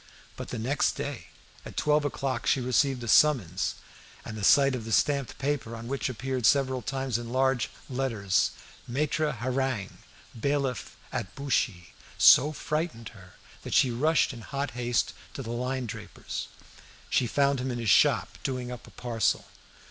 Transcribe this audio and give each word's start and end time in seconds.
But 0.35 0.47
the 0.47 0.57
next 0.57 0.93
day 0.93 1.27
at 1.63 1.77
twelve 1.77 2.05
o'clock 2.05 2.47
she 2.47 2.59
received 2.59 3.03
a 3.03 3.07
summons, 3.07 3.75
and 4.25 4.35
the 4.35 4.43
sight 4.43 4.73
of 4.73 4.83
the 4.83 4.91
stamped 4.91 5.37
paper, 5.37 5.75
on 5.75 5.87
which 5.87 6.09
appeared 6.09 6.47
several 6.47 6.81
times 6.81 7.19
in 7.19 7.31
large 7.31 7.69
letters, 7.87 8.49
"Maitre 8.87 9.31
Hareng, 9.31 9.99
bailiff 10.33 10.97
at 11.11 11.35
Buchy," 11.35 11.93
so 12.17 12.51
frightened 12.51 13.09
her 13.09 13.33
that 13.61 13.75
she 13.75 13.91
rushed 13.91 14.33
in 14.33 14.41
hot 14.41 14.71
haste 14.71 15.13
to 15.35 15.43
the 15.43 15.51
linendraper's. 15.51 16.47
She 17.11 17.27
found 17.27 17.59
him 17.61 17.69
in 17.69 17.77
his 17.77 17.91
shop, 17.91 18.39
doing 18.41 18.71
up 18.71 18.87
a 18.87 18.89
parcel. 18.89 19.45